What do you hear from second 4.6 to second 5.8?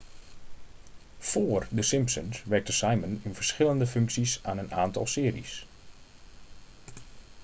aantal series